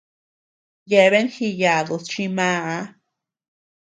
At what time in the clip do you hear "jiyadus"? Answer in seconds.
1.35-2.05